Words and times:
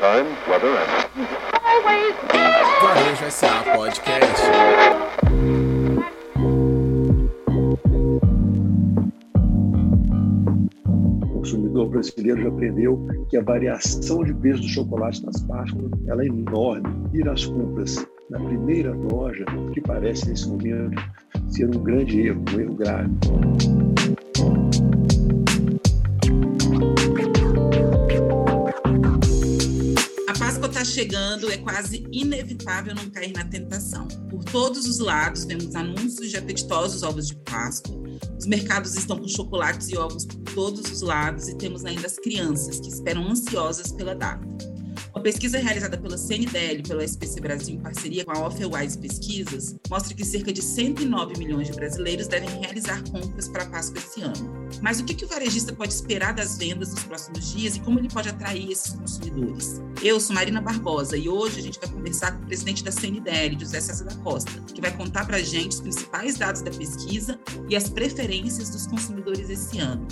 time, 0.00 0.34
weather 0.48 0.72
and... 0.78 0.88
Varejo 2.82 3.30
SA 3.30 3.62
Podcast. 3.76 4.42
O 11.22 11.28
consumidor 11.34 11.90
brasileiro 11.90 12.40
já 12.40 12.48
aprendeu 12.48 13.06
que 13.28 13.36
a 13.36 13.42
variação 13.42 14.24
de 14.24 14.32
preço 14.32 14.62
do 14.62 14.68
chocolate 14.68 15.22
nas 15.26 15.42
Páscoas 15.42 15.90
ela 16.08 16.22
é 16.22 16.26
enorme. 16.26 16.88
Ir 17.12 17.28
às 17.28 17.44
compras 17.44 18.06
na 18.30 18.38
primeira 18.40 18.94
loja, 18.94 19.44
que 19.74 19.82
parece 19.82 20.30
nesse 20.30 20.48
momento 20.48 20.98
ser 21.48 21.66
um 21.66 21.82
grande 21.82 22.26
erro, 22.26 22.42
um 22.54 22.60
erro 22.60 22.74
grave. 22.74 23.10
Chegando, 31.00 31.50
é 31.50 31.56
quase 31.56 32.06
inevitável 32.12 32.94
não 32.94 33.08
cair 33.08 33.32
na 33.32 33.44
tentação. 33.44 34.06
Por 34.28 34.44
todos 34.44 34.86
os 34.86 34.98
lados, 34.98 35.44
vemos 35.44 35.74
anúncios 35.74 36.28
de 36.28 36.36
apetitosos 36.36 37.02
ovos 37.02 37.28
de 37.28 37.36
Páscoa. 37.36 37.98
Os 38.38 38.44
mercados 38.44 38.94
estão 38.96 39.18
com 39.18 39.26
chocolates 39.26 39.88
e 39.88 39.96
ovos 39.96 40.26
por 40.26 40.42
todos 40.54 40.90
os 40.90 41.00
lados 41.00 41.48
e 41.48 41.56
temos 41.56 41.86
ainda 41.86 42.06
as 42.06 42.18
crianças 42.18 42.80
que 42.80 42.88
esperam 42.88 43.26
ansiosas 43.30 43.90
pela 43.92 44.14
data. 44.14 44.46
Uma 45.12 45.22
pesquisa 45.22 45.58
realizada 45.58 45.98
pela 45.98 46.16
CNDL 46.16 46.78
e 46.78 46.82
pela 46.82 47.04
SPC 47.04 47.40
Brasil 47.40 47.74
em 47.74 47.80
parceria 47.80 48.24
com 48.24 48.30
a 48.30 48.46
Offerwise 48.46 48.96
Pesquisas 48.96 49.76
mostra 49.90 50.14
que 50.14 50.24
cerca 50.24 50.52
de 50.52 50.62
109 50.62 51.36
milhões 51.36 51.66
de 51.66 51.72
brasileiros 51.72 52.28
devem 52.28 52.48
realizar 52.60 53.02
compras 53.10 53.48
para 53.48 53.64
a 53.64 53.66
Páscoa 53.66 53.98
esse 53.98 54.22
ano. 54.22 54.70
Mas 54.80 55.00
o 55.00 55.04
que, 55.04 55.14
que 55.14 55.24
o 55.24 55.28
varejista 55.28 55.72
pode 55.72 55.92
esperar 55.92 56.32
das 56.32 56.56
vendas 56.56 56.90
nos 56.92 57.02
próximos 57.02 57.52
dias 57.52 57.74
e 57.74 57.80
como 57.80 57.98
ele 57.98 58.08
pode 58.08 58.28
atrair 58.28 58.70
esses 58.70 58.92
consumidores? 58.92 59.82
Eu 60.00 60.20
sou 60.20 60.34
Marina 60.34 60.60
Barbosa 60.60 61.16
e 61.16 61.28
hoje 61.28 61.58
a 61.58 61.62
gente 61.62 61.80
vai 61.80 61.90
conversar 61.90 62.32
com 62.32 62.44
o 62.44 62.46
presidente 62.46 62.84
da 62.84 62.92
CNDL, 62.92 63.58
José 63.58 63.80
César 63.80 64.04
da 64.04 64.14
Costa, 64.16 64.52
que 64.72 64.80
vai 64.80 64.96
contar 64.96 65.26
para 65.26 65.38
a 65.38 65.42
gente 65.42 65.72
os 65.72 65.80
principais 65.80 66.36
dados 66.36 66.62
da 66.62 66.70
pesquisa 66.70 67.38
e 67.68 67.74
as 67.74 67.88
preferências 67.88 68.70
dos 68.70 68.86
consumidores 68.86 69.50
esse 69.50 69.80
ano. 69.80 70.06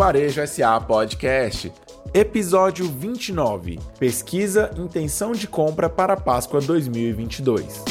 Varejo 0.00 0.40
SA 0.46 0.80
Podcast. 0.80 1.70
Episódio 2.14 2.86
29. 2.88 3.78
Pesquisa 3.98 4.70
Intenção 4.78 5.32
de 5.32 5.46
Compra 5.46 5.90
para 5.90 6.16
Páscoa 6.16 6.58
2022. 6.58 7.84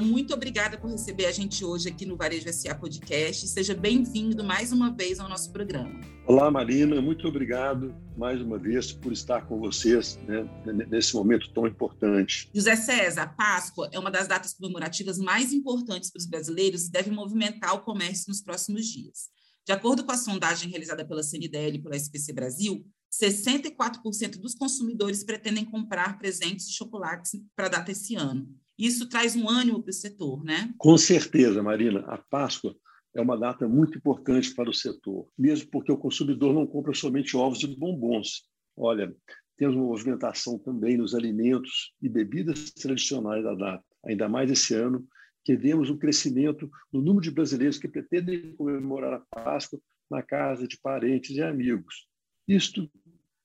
Muito 0.00 0.32
obrigada 0.32 0.78
por 0.78 0.90
receber 0.90 1.26
a 1.26 1.32
gente 1.32 1.64
hoje 1.64 1.88
aqui 1.88 2.06
no 2.06 2.16
Varejo 2.16 2.52
SA 2.52 2.74
Podcast. 2.74 3.48
Seja 3.48 3.74
bem-vindo 3.74 4.44
mais 4.44 4.72
uma 4.72 4.94
vez 4.94 5.18
ao 5.18 5.28
nosso 5.28 5.52
programa. 5.52 6.00
Olá, 6.26 6.50
Marina, 6.50 7.00
muito 7.00 7.26
obrigado 7.26 7.94
mais 8.16 8.40
uma 8.40 8.58
vez 8.58 8.92
por 8.92 9.12
estar 9.12 9.46
com 9.46 9.58
vocês 9.58 10.18
né, 10.26 10.48
nesse 10.88 11.14
momento 11.14 11.50
tão 11.52 11.66
importante. 11.66 12.48
José 12.54 12.76
César, 12.76 13.22
a 13.22 13.26
Páscoa 13.26 13.88
é 13.92 13.98
uma 13.98 14.10
das 14.10 14.28
datas 14.28 14.54
comemorativas 14.54 15.18
mais 15.18 15.52
importantes 15.52 16.10
para 16.10 16.20
os 16.20 16.26
brasileiros 16.26 16.86
e 16.86 16.90
deve 16.90 17.10
movimentar 17.10 17.74
o 17.74 17.80
comércio 17.80 18.26
nos 18.28 18.40
próximos 18.40 18.86
dias. 18.86 19.28
De 19.66 19.72
acordo 19.72 20.04
com 20.04 20.12
a 20.12 20.16
sondagem 20.16 20.70
realizada 20.70 21.04
pela 21.04 21.22
CNDL 21.22 21.76
e 21.76 21.82
pela 21.82 21.96
SPC 21.96 22.32
Brasil, 22.32 22.86
64% 23.12 24.38
dos 24.38 24.54
consumidores 24.54 25.24
pretendem 25.24 25.64
comprar 25.64 26.18
presentes 26.18 26.68
de 26.68 26.74
chocolates 26.74 27.32
para 27.56 27.66
a 27.66 27.70
data 27.70 27.90
esse 27.90 28.14
ano. 28.14 28.48
Isso 28.78 29.08
traz 29.08 29.34
um 29.34 29.48
ânimo 29.48 29.82
para 29.82 29.90
o 29.90 29.92
setor, 29.92 30.44
né? 30.44 30.72
Com 30.78 30.96
certeza, 30.96 31.62
Marina. 31.62 32.00
A 32.06 32.16
Páscoa 32.16 32.76
é 33.14 33.20
uma 33.20 33.36
data 33.36 33.66
muito 33.66 33.98
importante 33.98 34.54
para 34.54 34.70
o 34.70 34.74
setor, 34.74 35.28
mesmo 35.36 35.68
porque 35.70 35.90
o 35.90 35.98
consumidor 35.98 36.54
não 36.54 36.66
compra 36.66 36.94
somente 36.94 37.36
ovos 37.36 37.60
e 37.62 37.66
bombons. 37.66 38.44
Olha, 38.76 39.12
temos 39.56 39.74
uma 39.74 39.86
movimentação 39.86 40.58
também 40.58 40.96
nos 40.96 41.14
alimentos 41.14 41.92
e 42.00 42.08
bebidas 42.08 42.70
tradicionais 42.70 43.42
da 43.42 43.54
data. 43.54 43.84
Ainda 44.04 44.28
mais 44.28 44.50
esse 44.50 44.74
ano, 44.74 45.04
que 45.44 45.56
vemos 45.56 45.90
um 45.90 45.96
crescimento 45.96 46.70
no 46.92 47.00
número 47.00 47.22
de 47.22 47.30
brasileiros 47.30 47.78
que 47.78 47.88
pretendem 47.88 48.54
comemorar 48.54 49.14
a 49.14 49.42
Páscoa 49.42 49.80
na 50.08 50.22
casa 50.22 50.68
de 50.68 50.78
parentes 50.78 51.34
e 51.34 51.42
amigos. 51.42 52.06
Isto 52.46 52.88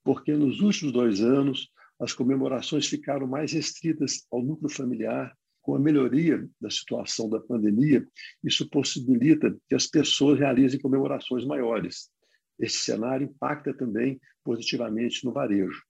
porque 0.04 0.32
nos 0.34 0.60
últimos 0.60 0.92
dois 0.92 1.20
anos 1.20 1.70
as 2.00 2.12
comemorações 2.12 2.86
ficaram 2.86 3.26
mais 3.26 3.52
restritas 3.52 4.26
ao 4.30 4.42
núcleo 4.42 4.70
familiar. 4.70 5.36
Com 5.62 5.74
a 5.74 5.78
melhoria 5.78 6.46
da 6.60 6.68
situação 6.68 7.30
da 7.30 7.40
pandemia, 7.40 8.06
isso 8.42 8.68
possibilita 8.68 9.56
que 9.66 9.74
as 9.74 9.86
pessoas 9.86 10.38
realizem 10.38 10.78
comemorações 10.78 11.46
maiores. 11.46 12.10
Esse 12.58 12.78
cenário 12.78 13.26
impacta 13.26 13.72
também 13.72 14.20
positivamente 14.44 15.24
no 15.24 15.32
varejo. 15.32 15.82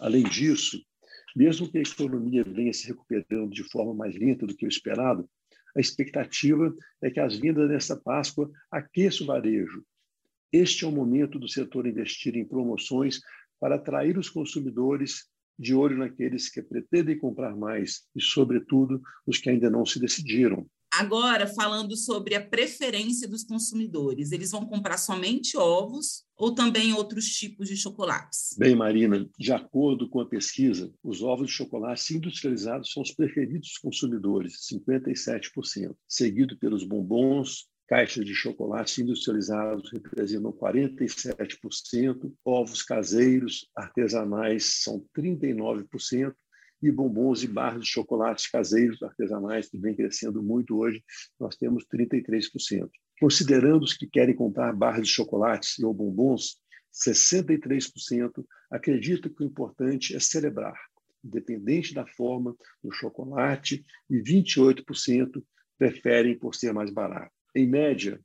Além 0.00 0.24
disso, 0.24 0.78
mesmo 1.34 1.70
que 1.70 1.78
a 1.78 1.82
economia 1.82 2.44
venha 2.44 2.72
se 2.72 2.86
recuperando 2.86 3.50
de 3.50 3.64
forma 3.64 3.94
mais 3.94 4.14
lenta 4.14 4.46
do 4.46 4.54
que 4.54 4.66
o 4.66 4.68
esperado, 4.68 5.28
a 5.76 5.80
expectativa 5.80 6.74
é 7.02 7.10
que 7.10 7.20
as 7.20 7.38
vendas 7.38 7.68
nesta 7.68 7.96
Páscoa 7.96 8.50
aqueçam 8.70 9.24
o 9.24 9.28
varejo. 9.28 9.84
Este 10.52 10.84
é 10.84 10.88
o 10.88 10.92
momento 10.92 11.38
do 11.38 11.48
setor 11.48 11.86
investir 11.86 12.36
em 12.36 12.44
promoções 12.44 13.20
para 13.60 13.76
atrair 13.76 14.18
os 14.18 14.28
consumidores 14.28 15.26
de 15.58 15.74
olho 15.74 15.98
naqueles 15.98 16.48
que 16.48 16.62
pretendem 16.62 17.18
comprar 17.18 17.56
mais 17.56 18.02
e, 18.14 18.22
sobretudo, 18.22 19.00
os 19.26 19.38
que 19.38 19.50
ainda 19.50 19.68
não 19.68 19.84
se 19.84 19.98
decidiram. 19.98 20.66
Agora, 20.92 21.46
falando 21.46 21.96
sobre 21.96 22.34
a 22.34 22.44
preferência 22.44 23.28
dos 23.28 23.44
consumidores, 23.44 24.32
eles 24.32 24.52
vão 24.52 24.64
comprar 24.64 24.96
somente 24.96 25.56
ovos 25.56 26.24
ou 26.36 26.54
também 26.54 26.94
outros 26.94 27.26
tipos 27.26 27.68
de 27.68 27.76
chocolates? 27.76 28.56
Bem, 28.58 28.74
Marina, 28.74 29.28
de 29.38 29.52
acordo 29.52 30.08
com 30.08 30.20
a 30.20 30.26
pesquisa, 30.26 30.90
os 31.02 31.22
ovos 31.22 31.48
de 31.48 31.52
chocolate 31.52 32.16
industrializados 32.16 32.90
são 32.92 33.02
os 33.02 33.12
preferidos 33.12 33.68
dos 33.68 33.78
consumidores, 33.78 34.66
57%, 34.72 35.94
seguido 36.08 36.58
pelos 36.58 36.84
bombons, 36.84 37.68
caixas 37.88 38.24
de 38.24 38.34
chocolate 38.34 39.02
industrializados 39.02 39.90
representam 39.90 40.52
47%, 40.52 42.32
ovos 42.44 42.82
caseiros 42.82 43.66
artesanais 43.74 44.82
são 44.82 45.04
39%, 45.16 46.34
e 46.80 46.92
bombons 46.92 47.42
e 47.42 47.48
barras 47.48 47.82
de 47.82 47.88
chocolate 47.88 48.50
caseiros 48.52 49.02
artesanais, 49.02 49.68
que 49.68 49.78
vem 49.78 49.96
crescendo 49.96 50.42
muito 50.42 50.78
hoje, 50.78 51.02
nós 51.40 51.56
temos 51.56 51.84
33%. 51.86 52.88
Considerando 53.20 53.82
os 53.82 53.94
que 53.94 54.06
querem 54.06 54.34
comprar 54.34 54.72
barras 54.72 55.08
de 55.08 55.12
chocolate 55.12 55.84
ou 55.84 55.92
bombons, 55.92 56.56
63% 56.92 58.44
acreditam 58.70 59.32
que 59.32 59.42
o 59.42 59.46
importante 59.46 60.14
é 60.14 60.20
celebrar, 60.20 60.78
independente 61.24 61.92
da 61.92 62.06
forma 62.06 62.56
do 62.82 62.92
chocolate, 62.92 63.84
e 64.08 64.18
28% 64.22 65.42
preferem 65.76 66.38
por 66.38 66.54
ser 66.54 66.72
mais 66.72 66.92
barato. 66.92 67.37
Em 67.54 67.66
média, 67.66 68.20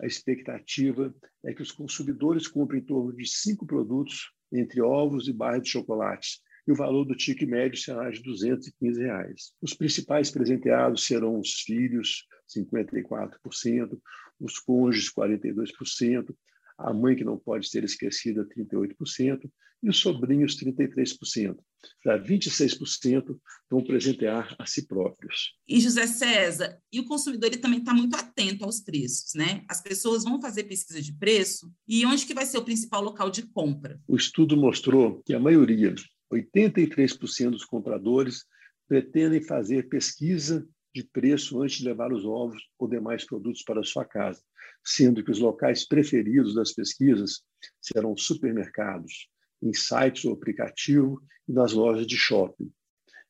a 0.00 0.06
expectativa 0.06 1.14
é 1.44 1.52
que 1.52 1.62
os 1.62 1.72
consumidores 1.72 2.46
comprem 2.46 2.80
em 2.80 2.84
torno 2.84 3.12
de 3.12 3.26
cinco 3.26 3.66
produtos, 3.66 4.32
entre 4.52 4.80
ovos 4.80 5.28
e 5.28 5.32
barras 5.32 5.62
de 5.62 5.70
chocolate, 5.70 6.40
e 6.66 6.72
o 6.72 6.76
valor 6.76 7.04
do 7.04 7.16
tique 7.16 7.46
médio 7.46 7.78
será 7.78 8.10
de 8.10 8.22
215 8.22 9.00
reais. 9.00 9.52
Os 9.60 9.74
principais 9.74 10.30
presenteados 10.30 11.06
serão 11.06 11.40
os 11.40 11.62
filhos, 11.62 12.26
54%, 12.48 13.98
os 14.38 14.58
cônjuges, 14.58 15.12
42%, 15.12 16.34
a 16.78 16.94
mãe 16.94 17.16
que 17.16 17.24
não 17.24 17.36
pode 17.36 17.68
ser 17.68 17.82
esquecida, 17.84 18.46
38%, 18.56 19.50
e 19.82 19.88
os 19.88 19.98
sobrinhos, 19.98 20.56
33%. 20.56 21.56
Já 22.04 22.18
26% 22.18 23.38
vão 23.70 23.84
presentear 23.84 24.54
a 24.58 24.66
si 24.66 24.86
próprios. 24.86 25.54
E 25.68 25.80
José 25.80 26.06
César, 26.06 26.80
e 26.92 26.98
o 26.98 27.04
consumidor 27.04 27.48
ele 27.48 27.58
também 27.58 27.78
está 27.78 27.94
muito 27.94 28.16
atento 28.16 28.64
aos 28.64 28.80
preços, 28.80 29.34
né? 29.34 29.64
As 29.68 29.80
pessoas 29.80 30.24
vão 30.24 30.40
fazer 30.40 30.64
pesquisa 30.64 31.00
de 31.00 31.12
preço 31.12 31.72
e 31.86 32.04
onde 32.04 32.26
que 32.26 32.34
vai 32.34 32.44
ser 32.44 32.58
o 32.58 32.64
principal 32.64 33.02
local 33.02 33.30
de 33.30 33.42
compra? 33.42 34.00
O 34.08 34.16
estudo 34.16 34.56
mostrou 34.56 35.22
que 35.24 35.32
a 35.32 35.40
maioria, 35.40 35.94
83% 36.32 37.50
dos 37.50 37.64
compradores, 37.64 38.44
pretendem 38.88 39.42
fazer 39.42 39.88
pesquisa 39.88 40.66
de 40.98 41.04
preço 41.04 41.62
antes 41.62 41.78
de 41.78 41.84
levar 41.84 42.12
os 42.12 42.24
ovos 42.24 42.60
ou 42.76 42.88
demais 42.88 43.24
produtos 43.24 43.62
para 43.62 43.84
sua 43.84 44.04
casa, 44.04 44.42
sendo 44.84 45.22
que 45.22 45.30
os 45.30 45.38
locais 45.38 45.86
preferidos 45.86 46.54
das 46.56 46.72
pesquisas 46.72 47.42
serão 47.80 48.16
supermercados, 48.16 49.28
em 49.62 49.72
sites 49.72 50.24
ou 50.24 50.32
aplicativo 50.32 51.22
e 51.48 51.52
nas 51.52 51.72
lojas 51.72 52.06
de 52.06 52.16
shopping. 52.16 52.72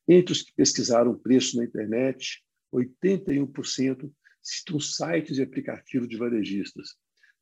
Entre 0.07 0.31
os 0.31 0.41
que 0.41 0.51
pesquisaram 0.53 1.17
preço 1.17 1.57
na 1.57 1.63
internet, 1.63 2.43
81% 2.73 4.11
citam 4.41 4.79
sites 4.79 5.37
e 5.37 5.43
aplicativos 5.43 6.09
de 6.09 6.17
varejistas, 6.17 6.95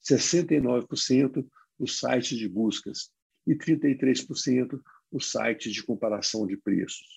69% 0.03 1.47
os 1.79 1.99
sites 1.99 2.37
de 2.37 2.49
buscas 2.49 3.11
e 3.45 3.55
33% 3.55 4.77
os 5.09 5.31
sites 5.31 5.71
de 5.71 5.83
comparação 5.83 6.45
de 6.45 6.57
preços. 6.57 7.16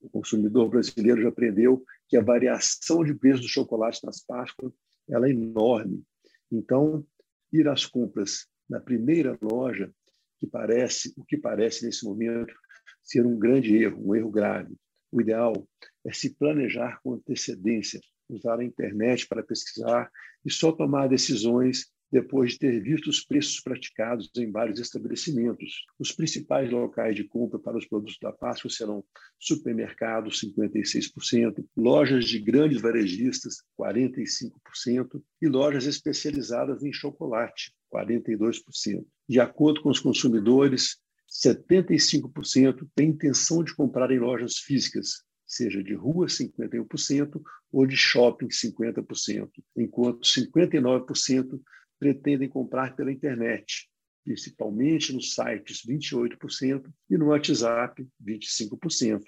O 0.00 0.08
consumidor 0.08 0.68
brasileiro 0.68 1.22
já 1.22 1.28
aprendeu 1.28 1.84
que 2.08 2.16
a 2.16 2.22
variação 2.22 3.04
de 3.04 3.14
preço 3.14 3.42
do 3.42 3.48
chocolate 3.48 4.04
nas 4.04 4.24
Páscoas 4.24 4.72
ela 5.08 5.26
é 5.26 5.30
enorme. 5.30 6.02
Então, 6.50 7.04
ir 7.52 7.68
às 7.68 7.86
compras 7.86 8.46
na 8.68 8.80
primeira 8.80 9.38
loja, 9.40 9.92
que 10.38 10.46
parece 10.46 11.12
o 11.16 11.24
que 11.24 11.36
parece 11.36 11.84
nesse 11.84 12.04
momento 12.04 12.54
ser 13.02 13.26
um 13.26 13.38
grande 13.38 13.76
erro, 13.76 14.08
um 14.08 14.14
erro 14.14 14.30
grave. 14.30 14.76
O 15.10 15.20
ideal 15.20 15.66
é 16.04 16.12
se 16.12 16.34
planejar 16.34 17.00
com 17.02 17.14
antecedência, 17.14 18.00
usar 18.28 18.60
a 18.60 18.64
internet 18.64 19.26
para 19.26 19.42
pesquisar 19.42 20.10
e 20.44 20.50
só 20.50 20.70
tomar 20.70 21.08
decisões 21.08 21.90
depois 22.10 22.52
de 22.52 22.58
ter 22.58 22.80
visto 22.82 23.08
os 23.08 23.20
preços 23.20 23.60
praticados 23.60 24.30
em 24.36 24.50
vários 24.50 24.80
estabelecimentos. 24.80 25.84
Os 25.98 26.12
principais 26.12 26.70
locais 26.70 27.14
de 27.14 27.24
compra 27.24 27.58
para 27.58 27.76
os 27.76 27.86
produtos 27.86 28.18
da 28.20 28.32
Páscoa 28.32 28.70
serão 28.70 29.04
supermercados, 29.38 30.40
56%, 30.40 31.64
lojas 31.76 32.24
de 32.24 32.38
grandes 32.38 32.80
varejistas, 32.80 33.56
45%, 33.78 35.22
e 35.40 35.48
lojas 35.48 35.86
especializadas 35.86 36.82
em 36.82 36.92
chocolate, 36.92 37.72
42%. 37.92 39.04
De 39.28 39.40
acordo 39.40 39.82
com 39.82 39.90
os 39.90 40.00
consumidores, 40.00 40.96
75% 41.30 42.88
têm 42.94 43.10
intenção 43.10 43.62
de 43.62 43.74
comprar 43.74 44.10
em 44.10 44.18
lojas 44.18 44.56
físicas, 44.56 45.22
seja 45.46 45.82
de 45.82 45.94
rua 45.94 46.26
51% 46.26 47.40
ou 47.70 47.86
de 47.86 47.96
shopping 47.96 48.48
50%, 48.48 49.50
enquanto 49.76 50.26
59% 50.26 51.60
pretendem 51.98 52.48
comprar 52.48 52.94
pela 52.94 53.12
internet, 53.12 53.88
principalmente 54.24 55.12
nos 55.12 55.34
sites 55.34 55.82
28% 55.86 56.92
e 57.10 57.18
no 57.18 57.26
WhatsApp 57.26 58.06
25%. 58.22 59.22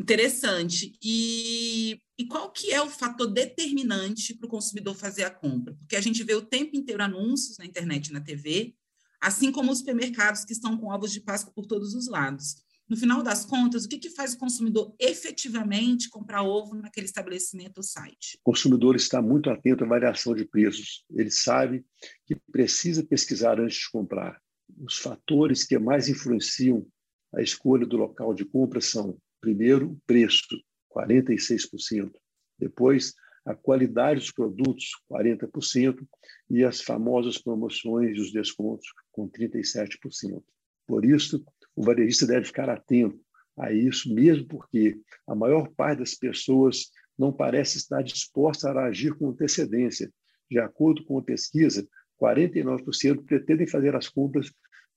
Interessante. 0.00 0.92
E, 1.02 1.98
e 2.18 2.26
qual 2.26 2.50
que 2.50 2.72
é 2.72 2.82
o 2.82 2.90
fator 2.90 3.26
determinante 3.28 4.34
para 4.34 4.46
o 4.46 4.50
consumidor 4.50 4.94
fazer 4.94 5.24
a 5.24 5.30
compra? 5.30 5.74
Porque 5.74 5.96
a 5.96 6.00
gente 6.00 6.22
vê 6.24 6.34
o 6.34 6.42
tempo 6.42 6.76
inteiro 6.76 7.02
anúncios 7.02 7.58
na 7.58 7.64
internet 7.64 8.08
e 8.08 8.12
na 8.12 8.20
TV, 8.20 8.74
assim 9.20 9.52
como 9.52 9.70
os 9.70 9.78
supermercados 9.78 10.44
que 10.44 10.52
estão 10.52 10.76
com 10.76 10.88
ovos 10.88 11.12
de 11.12 11.20
Páscoa 11.20 11.52
por 11.54 11.66
todos 11.66 11.94
os 11.94 12.08
lados 12.08 12.64
no 12.88 12.96
final 12.96 13.22
das 13.22 13.44
contas, 13.46 13.84
o 13.84 13.88
que, 13.88 13.98
que 13.98 14.10
faz 14.10 14.34
o 14.34 14.38
consumidor 14.38 14.94
efetivamente 14.98 16.10
comprar 16.10 16.42
ovo 16.42 16.74
naquele 16.74 17.06
estabelecimento 17.06 17.78
ou 17.78 17.82
site? 17.82 18.38
O 18.42 18.52
consumidor 18.52 18.94
está 18.94 19.22
muito 19.22 19.48
atento 19.48 19.84
à 19.84 19.86
variação 19.86 20.34
de 20.34 20.44
preços. 20.44 21.04
Ele 21.10 21.30
sabe 21.30 21.84
que 22.26 22.36
precisa 22.52 23.02
pesquisar 23.02 23.58
antes 23.58 23.78
de 23.78 23.90
comprar. 23.90 24.38
Os 24.78 24.98
fatores 24.98 25.64
que 25.64 25.78
mais 25.78 26.08
influenciam 26.08 26.86
a 27.34 27.40
escolha 27.40 27.86
do 27.86 27.96
local 27.96 28.34
de 28.34 28.44
compra 28.44 28.80
são, 28.80 29.18
primeiro, 29.40 29.92
o 29.92 30.00
preço, 30.06 30.46
46%. 30.94 32.12
Depois, 32.58 33.14
a 33.44 33.54
qualidade 33.54 34.20
dos 34.20 34.30
produtos, 34.30 34.90
40%, 35.10 36.06
e 36.50 36.64
as 36.64 36.80
famosas 36.80 37.38
promoções 37.38 38.16
e 38.16 38.20
os 38.20 38.32
descontos, 38.32 38.86
com 39.10 39.28
37%. 39.28 40.42
Por 40.86 41.04
isso, 41.04 41.44
o 41.76 41.82
varejista 41.82 42.26
deve 42.26 42.46
ficar 42.46 42.68
atento 42.68 43.18
a 43.56 43.72
isso, 43.72 44.12
mesmo 44.12 44.46
porque 44.46 44.98
a 45.26 45.34
maior 45.34 45.68
parte 45.76 46.00
das 46.00 46.14
pessoas 46.14 46.90
não 47.18 47.32
parece 47.32 47.78
estar 47.78 48.02
disposta 48.02 48.70
a 48.70 48.86
agir 48.86 49.14
com 49.14 49.30
antecedência. 49.30 50.12
De 50.50 50.58
acordo 50.58 51.04
com 51.04 51.18
a 51.18 51.22
pesquisa, 51.22 51.86
49% 52.20 53.24
pretendem 53.24 53.66
fazer 53.66 53.94
as 53.94 54.08
compras 54.08 54.52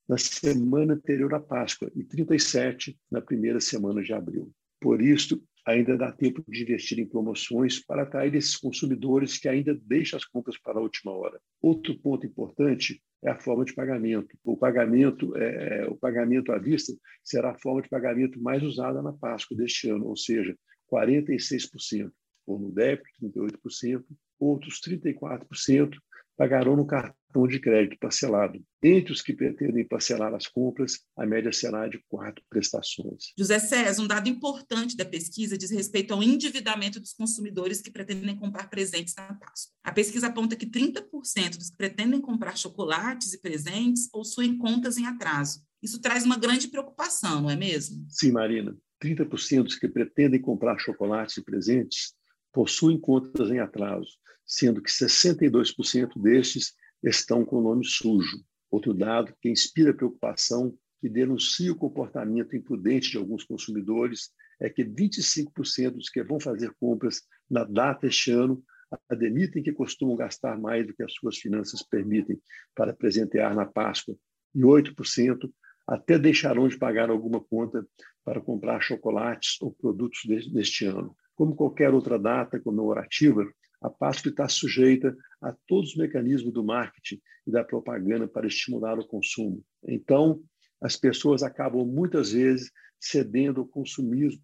na 0.07 0.18
semana 0.18 0.94
anterior 0.94 1.33
à 1.33 1.39
Páscoa 1.39 1.91
e 1.95 2.03
37% 2.03 2.95
na 3.12 3.21
primeira 3.21 3.59
semana 3.59 4.01
de 4.01 4.13
abril. 4.13 4.51
Por 4.80 5.01
isso, 5.01 5.41
ainda 5.65 5.97
dá 5.97 6.12
tempo 6.12 6.44
de 6.47 6.63
investir 6.63 6.97
em 7.00 7.06
promoções 7.06 7.83
para 7.83 8.03
atrair 8.03 8.33
esses 8.35 8.56
consumidores 8.56 9.38
que 9.38 9.50
ainda 9.50 9.77
deixam 9.83 10.18
as 10.18 10.23
compras 10.23 10.57
para 10.57 10.80
a 10.80 10.81
última 10.81 11.12
hora. 11.12 11.39
Outro 11.62 11.97
ponto 12.00 12.25
importante 12.25 13.01
é 13.23 13.31
a 13.31 13.39
forma 13.39 13.65
de 13.65 13.73
pagamento. 13.73 14.37
O 14.43 14.55
pagamento, 14.55 15.35
é, 15.37 15.79
é, 15.81 15.87
o 15.87 15.95
pagamento 15.95 16.51
à 16.51 16.57
vista 16.57 16.93
será 17.23 17.51
a 17.51 17.59
forma 17.59 17.81
de 17.81 17.89
pagamento 17.89 18.41
mais 18.41 18.63
usada 18.63 19.01
na 19.01 19.13
Páscoa 19.13 19.57
deste 19.57 19.89
ano, 19.89 20.07
ou 20.07 20.15
seja, 20.15 20.55
46%, 20.91 22.11
ou 22.45 22.59
no 22.59 22.71
débito, 22.71 23.09
38%, 23.21 24.03
outros 24.39 24.79
34% 24.81 25.97
pagarão 26.37 26.75
no 26.75 26.85
cartão 26.85 27.15
de 27.45 27.59
crédito 27.59 27.97
parcelado. 27.99 28.63
Entre 28.81 29.11
os 29.11 29.21
que 29.21 29.33
pretendem 29.33 29.85
parcelar 29.85 30.33
as 30.33 30.47
compras, 30.47 30.99
a 31.17 31.25
média 31.25 31.51
será 31.51 31.87
de 31.87 32.01
quatro 32.07 32.43
prestações. 32.49 33.33
José 33.37 33.59
César, 33.59 34.01
um 34.01 34.07
dado 34.07 34.29
importante 34.29 34.95
da 34.95 35.03
pesquisa 35.03 35.57
diz 35.57 35.69
respeito 35.69 36.13
ao 36.13 36.23
endividamento 36.23 36.99
dos 36.99 37.13
consumidores 37.13 37.81
que 37.81 37.91
pretendem 37.91 38.35
comprar 38.35 38.69
presentes 38.69 39.13
na 39.17 39.33
Páscoa. 39.33 39.73
A 39.83 39.91
pesquisa 39.91 40.27
aponta 40.27 40.55
que 40.55 40.65
30% 40.65 41.57
dos 41.57 41.69
que 41.69 41.77
pretendem 41.77 42.21
comprar 42.21 42.57
chocolates 42.57 43.33
e 43.33 43.41
presentes 43.41 44.09
possuem 44.09 44.57
contas 44.57 44.97
em 44.97 45.05
atraso. 45.05 45.61
Isso 45.83 45.99
traz 45.99 46.23
uma 46.23 46.37
grande 46.37 46.69
preocupação, 46.69 47.41
não 47.41 47.49
é 47.49 47.55
mesmo? 47.55 48.05
Sim, 48.09 48.31
Marina. 48.31 48.75
30% 49.03 49.63
dos 49.63 49.75
que 49.75 49.87
pretendem 49.87 50.41
comprar 50.41 50.79
chocolates 50.79 51.37
e 51.37 51.43
presentes 51.43 52.15
possuem 52.51 52.99
contas 52.99 53.51
em 53.51 53.59
atraso 53.59 54.17
sendo 54.47 54.81
que 54.81 54.89
62% 54.89 56.19
destes 56.21 56.73
estão 57.03 57.45
com 57.45 57.57
o 57.57 57.61
nome 57.61 57.85
sujo. 57.85 58.44
Outro 58.69 58.94
dado 58.94 59.33
que 59.41 59.49
inspira 59.49 59.94
preocupação 59.94 60.77
e 61.01 61.09
denuncia 61.09 61.71
o 61.71 61.77
comportamento 61.77 62.55
imprudente 62.55 63.11
de 63.11 63.17
alguns 63.17 63.44
consumidores 63.44 64.31
é 64.59 64.69
que 64.69 64.83
25% 64.83 65.92
dos 65.92 66.09
que 66.09 66.23
vão 66.23 66.39
fazer 66.39 66.73
compras 66.80 67.21
na 67.49 67.63
data 67.63 68.07
este 68.07 68.31
ano 68.31 68.63
admitem 69.09 69.61
que 69.61 69.71
costumam 69.71 70.16
gastar 70.16 70.57
mais 70.59 70.87
do 70.87 70.94
que 70.94 71.04
as 71.04 71.13
suas 71.13 71.37
finanças 71.37 71.83
permitem 71.83 72.39
para 72.73 72.94
presentear 72.94 73.54
na 73.54 73.66
Páscoa, 73.66 74.16
e 74.56 74.61
8% 74.61 75.51
até 75.85 76.18
deixarão 76.18 76.68
de 76.68 76.77
pagar 76.77 77.09
alguma 77.09 77.39
conta 77.39 77.85
para 78.23 78.42
comprar 78.42 78.81
chocolates 78.81 79.61
ou 79.61 79.71
produtos 79.71 80.21
deste 80.51 80.85
ano. 80.85 81.16
Como 81.35 81.56
qualquer 81.56 81.94
outra 81.94 82.18
data 82.18 82.59
comemorativa, 82.59 83.45
a 83.81 83.89
Páscoa 83.89 84.30
está 84.30 84.49
sujeita 84.49 85.16
a 85.41 85.53
todos 85.67 85.91
os 85.91 85.95
mecanismos 85.95 86.53
do 86.53 86.63
marketing 86.63 87.21
e 87.45 87.51
da 87.51 87.63
propaganda 87.63 88.27
para 88.27 88.47
estimular 88.47 88.97
o 88.99 89.07
consumo. 89.07 89.63
Então, 89.87 90.41
as 90.81 90.95
pessoas 90.95 91.44
acabam 91.44 91.85
muitas 91.85 92.31
vezes 92.31 92.71
cedendo 92.99 93.61
ao 93.61 93.67
consumismo 93.67 94.41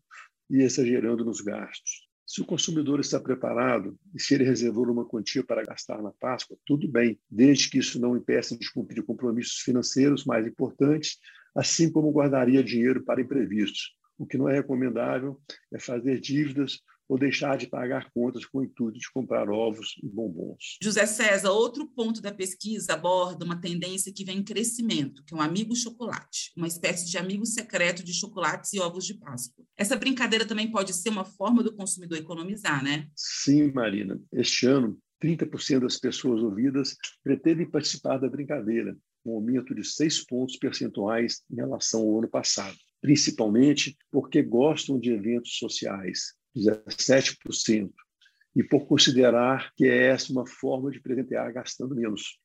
e 0.49 0.61
exagerando 0.61 1.25
nos 1.25 1.41
gastos. 1.41 2.07
Se 2.25 2.41
o 2.41 2.45
consumidor 2.45 2.99
está 2.99 3.19
preparado 3.19 3.97
e 4.15 4.21
se 4.21 4.33
ele 4.33 4.43
reservou 4.43 4.89
uma 4.89 5.05
quantia 5.05 5.43
para 5.43 5.63
gastar 5.63 6.01
na 6.01 6.11
Páscoa, 6.11 6.57
tudo 6.65 6.87
bem, 6.87 7.19
desde 7.29 7.69
que 7.69 7.77
isso 7.79 7.99
não 7.99 8.15
impeça 8.15 8.57
de 8.57 8.71
cumprir 8.71 9.03
compromissos 9.03 9.59
financeiros 9.59 10.25
mais 10.25 10.47
importantes, 10.47 11.17
assim 11.55 11.91
como 11.91 12.11
guardaria 12.11 12.63
dinheiro 12.63 13.03
para 13.03 13.21
imprevistos. 13.21 13.95
O 14.17 14.25
que 14.25 14.37
não 14.37 14.47
é 14.47 14.53
recomendável 14.53 15.39
é 15.73 15.79
fazer 15.79 16.19
dívidas 16.19 16.79
ou 17.13 17.19
deixar 17.19 17.59
de 17.59 17.67
pagar 17.67 18.09
contas 18.11 18.43
com 18.43 18.57
o 18.57 18.63
intuito 18.63 18.97
de 18.97 19.11
comprar 19.11 19.47
ovos 19.47 19.99
e 20.01 20.09
bombons. 20.09 20.79
José 20.81 21.05
César, 21.05 21.51
outro 21.51 21.87
ponto 21.87 22.19
da 22.19 22.33
pesquisa 22.33 22.93
aborda 22.93 23.45
uma 23.45 23.61
tendência 23.61 24.11
que 24.11 24.25
vem 24.25 24.39
em 24.39 24.43
crescimento, 24.43 25.23
que 25.23 25.31
é 25.31 25.37
um 25.37 25.41
amigo 25.41 25.75
chocolate, 25.75 26.51
uma 26.57 26.65
espécie 26.65 27.07
de 27.07 27.15
amigo 27.15 27.45
secreto 27.45 28.03
de 28.03 28.11
chocolates 28.11 28.73
e 28.73 28.79
ovos 28.79 29.05
de 29.05 29.13
Páscoa. 29.13 29.63
Essa 29.77 29.95
brincadeira 29.95 30.43
também 30.43 30.71
pode 30.71 30.91
ser 30.91 31.09
uma 31.09 31.23
forma 31.23 31.61
do 31.61 31.75
consumidor 31.75 32.17
economizar, 32.17 32.83
né? 32.83 33.07
Sim, 33.15 33.71
Marina. 33.71 34.19
Este 34.33 34.65
ano, 34.65 34.97
30% 35.23 35.81
das 35.81 35.99
pessoas 35.99 36.41
ouvidas 36.41 36.95
pretendem 37.23 37.69
participar 37.69 38.17
da 38.17 38.27
brincadeira, 38.27 38.97
um 39.23 39.33
aumento 39.33 39.75
de 39.75 39.83
6 39.83 40.25
pontos 40.25 40.57
percentuais 40.57 41.43
em 41.51 41.57
relação 41.57 42.01
ao 42.01 42.17
ano 42.17 42.27
passado, 42.27 42.75
principalmente 42.99 43.95
porque 44.11 44.41
gostam 44.41 44.99
de 44.99 45.11
eventos 45.11 45.59
sociais, 45.59 46.33
17%, 46.55 47.91
e 48.55 48.63
por 48.63 48.85
considerar 48.85 49.73
que 49.75 49.85
é 49.85 50.07
essa 50.07 50.31
uma 50.31 50.45
forma 50.45 50.91
de 50.91 50.99
presentear 50.99 51.51
gastando 51.51 51.95
menos. 51.95 52.39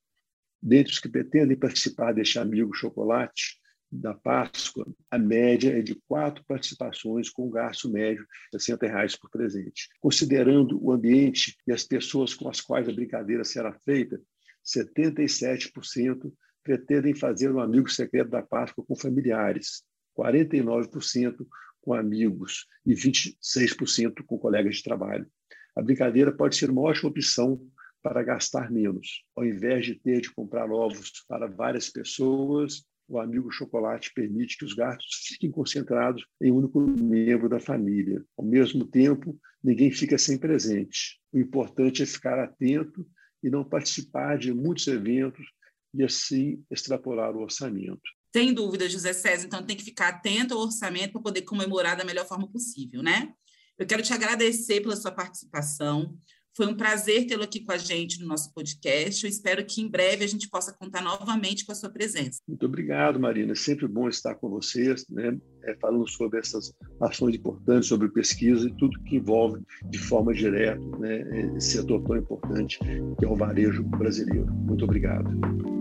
Dentre 0.61 0.93
os 0.93 0.99
que 0.99 1.09
pretendem 1.09 1.57
participar 1.57 2.13
deste 2.13 2.39
amigo 2.39 2.75
chocolate, 2.75 3.59
da 3.91 4.13
Páscoa, 4.13 4.87
a 5.11 5.19
média 5.19 5.79
é 5.79 5.81
de 5.81 5.95
quatro 6.07 6.45
participações 6.47 7.31
com 7.31 7.49
gasto 7.49 7.91
médio 7.91 8.27
de 8.53 8.61
60 8.61 8.87
reais 8.87 9.17
por 9.17 9.31
presente. 9.31 9.89
Considerando 9.99 10.79
o 10.83 10.93
ambiente 10.93 11.57
e 11.67 11.73
as 11.73 11.85
pessoas 11.85 12.35
com 12.35 12.49
as 12.49 12.61
quais 12.61 12.89
a 12.89 12.93
brincadeira 12.93 13.45
será 13.45 13.73
feita, 13.73 14.21
77% 14.65 16.31
pretendem 16.63 17.15
fazer 17.15 17.51
um 17.51 17.61
amigo 17.61 17.89
secreto 17.89 18.29
da 18.29 18.43
Páscoa 18.43 18.85
com 18.85 18.95
familiares, 18.95 19.83
49% 20.19 21.47
com 21.89 21.95
amigos 21.95 22.67
e 22.85 22.93
26% 22.93 24.23
com 24.27 24.39
colegas 24.39 24.77
de 24.77 24.83
trabalho. 24.83 25.27
A 25.75 25.81
brincadeira 25.81 26.31
pode 26.31 26.55
ser 26.55 26.69
uma 26.69 26.83
ótima 26.83 27.09
opção 27.09 27.59
para 28.03 28.23
gastar 28.23 28.71
menos. 28.71 29.25
Ao 29.35 29.43
invés 29.43 29.87
de 29.87 29.95
ter 29.95 30.21
de 30.21 30.31
comprar 30.31 30.71
ovos 30.71 31.25
para 31.27 31.47
várias 31.47 31.89
pessoas, 31.89 32.85
o 33.09 33.19
amigo 33.19 33.51
chocolate 33.51 34.13
permite 34.15 34.59
que 34.59 34.67
os 34.67 34.75
gastos 34.75 35.29
fiquem 35.29 35.51
concentrados 35.51 36.27
em 36.43 36.53
um 36.53 36.57
único 36.57 36.79
membro 36.79 37.49
da 37.49 37.59
família. 37.59 38.23
Ao 38.37 38.45
mesmo 38.45 38.85
tempo, 38.87 39.35
ninguém 39.65 39.91
fica 39.91 40.19
sem 40.19 40.37
presente. 40.37 41.19
O 41.33 41.39
importante 41.39 42.03
é 42.03 42.07
ficar 42.07 42.39
atento 42.39 43.07
e 43.43 43.49
não 43.49 43.65
participar 43.65 44.37
de 44.37 44.53
muitos 44.53 44.87
eventos 44.89 45.47
e 45.95 46.05
assim 46.05 46.63
extrapolar 46.71 47.35
o 47.35 47.41
orçamento. 47.41 48.18
Sem 48.35 48.53
dúvida, 48.53 48.89
José 48.89 49.13
César, 49.13 49.47
então 49.47 49.63
tem 49.63 49.77
que 49.77 49.85
ficar 49.85 50.09
atento 50.09 50.55
ao 50.55 50.61
orçamento 50.61 51.13
para 51.13 51.23
poder 51.23 51.43
comemorar 51.43 51.97
da 51.97 52.05
melhor 52.05 52.27
forma 52.27 52.51
possível, 52.51 53.03
né? 53.03 53.33
Eu 53.79 53.87
quero 53.87 54.03
te 54.03 54.13
agradecer 54.13 54.81
pela 54.81 54.97
sua 54.97 55.13
participação. 55.13 56.15
Foi 56.59 56.67
um 56.67 56.75
prazer 56.75 57.25
tê-lo 57.25 57.45
aqui 57.45 57.61
com 57.61 57.71
a 57.71 57.79
gente 57.79 58.21
no 58.21 58.27
nosso 58.27 58.53
podcast. 58.53 59.25
Eu 59.25 59.31
espero 59.31 59.65
que 59.65 59.81
em 59.81 59.89
breve 59.89 60.25
a 60.25 60.27
gente 60.27 60.49
possa 60.49 60.73
contar 60.73 61.01
novamente 61.01 61.65
com 61.65 61.71
a 61.71 61.75
sua 61.77 61.89
presença. 61.89 62.41
Muito 62.49 62.67
obrigado, 62.67 63.21
Marina. 63.21 63.53
É 63.53 63.55
sempre 63.55 63.87
bom 63.87 64.09
estar 64.09 64.35
com 64.35 64.51
vocês, 64.51 65.07
né? 65.09 65.39
É, 65.63 65.77
falando 65.77 66.09
sobre 66.09 66.41
essas 66.41 66.75
ações 67.01 67.37
importantes, 67.37 67.89
sobre 67.89 68.09
pesquisa 68.09 68.67
e 68.67 68.77
tudo 68.77 69.01
que 69.05 69.17
envolve 69.17 69.63
de 69.89 69.99
forma 69.99 70.35
direta 70.35 70.81
né, 70.99 71.55
esse 71.57 71.77
setor 71.77 72.03
tão 72.03 72.17
importante 72.17 72.79
que 73.17 73.25
é 73.25 73.29
o 73.29 73.37
varejo 73.37 73.85
brasileiro. 73.85 74.53
Muito 74.53 74.85
obrigado. 74.85 75.78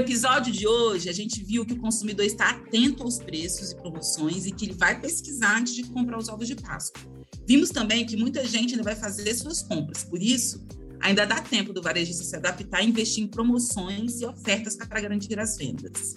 Episódio 0.00 0.52
de 0.52 0.66
hoje, 0.66 1.08
a 1.08 1.12
gente 1.12 1.44
viu 1.44 1.64
que 1.64 1.74
o 1.74 1.78
consumidor 1.78 2.24
está 2.24 2.50
atento 2.50 3.02
aos 3.02 3.18
preços 3.18 3.70
e 3.70 3.76
promoções 3.76 4.46
e 4.46 4.50
que 4.50 4.64
ele 4.64 4.74
vai 4.74 5.00
pesquisar 5.00 5.58
antes 5.58 5.74
de 5.74 5.84
comprar 5.84 6.18
os 6.18 6.28
ovos 6.28 6.48
de 6.48 6.56
Páscoa. 6.56 7.02
Vimos 7.46 7.70
também 7.70 8.06
que 8.06 8.16
muita 8.16 8.44
gente 8.46 8.72
ainda 8.72 8.82
vai 8.82 8.96
fazer 8.96 9.32
suas 9.34 9.62
compras, 9.62 10.02
por 10.04 10.22
isso, 10.22 10.66
ainda 11.00 11.26
dá 11.26 11.40
tempo 11.40 11.72
do 11.72 11.82
varejista 11.82 12.24
se 12.24 12.34
adaptar 12.34 12.82
e 12.82 12.88
investir 12.88 13.22
em 13.24 13.28
promoções 13.28 14.20
e 14.20 14.26
ofertas 14.26 14.76
para 14.76 15.00
garantir 15.00 15.38
as 15.38 15.56
vendas. 15.56 16.16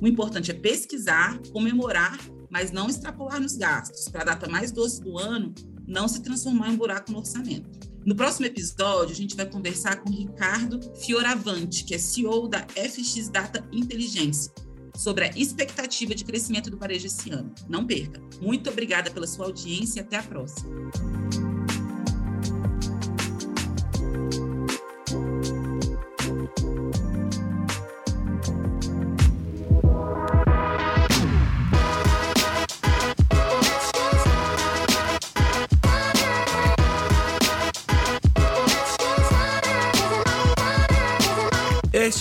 O 0.00 0.06
importante 0.06 0.50
é 0.50 0.54
pesquisar, 0.54 1.40
comemorar, 1.50 2.18
mas 2.50 2.70
não 2.72 2.88
extrapolar 2.88 3.40
nos 3.40 3.56
gastos, 3.56 4.08
para 4.08 4.22
a 4.22 4.24
data 4.24 4.48
mais 4.48 4.70
doce 4.70 5.00
do 5.00 5.18
ano 5.18 5.54
não 5.86 6.08
se 6.08 6.22
transformar 6.22 6.70
em 6.70 6.76
buraco 6.76 7.10
no 7.10 7.18
orçamento. 7.18 7.93
No 8.04 8.14
próximo 8.14 8.44
episódio, 8.44 9.12
a 9.12 9.16
gente 9.16 9.34
vai 9.34 9.46
conversar 9.46 9.96
com 9.96 10.10
Ricardo 10.10 10.78
Fioravante, 10.96 11.84
que 11.84 11.94
é 11.94 11.98
CEO 11.98 12.46
da 12.46 12.60
FX 12.60 13.30
Data 13.30 13.66
Inteligência, 13.72 14.52
sobre 14.94 15.24
a 15.24 15.30
expectativa 15.30 16.14
de 16.14 16.22
crescimento 16.22 16.70
do 16.70 16.76
varejo 16.76 17.06
esse 17.06 17.30
ano. 17.30 17.54
Não 17.66 17.86
perca. 17.86 18.20
Muito 18.42 18.68
obrigada 18.68 19.10
pela 19.10 19.26
sua 19.26 19.46
audiência 19.46 20.00
e 20.00 20.02
até 20.02 20.18
a 20.18 20.22
próxima. 20.22 20.70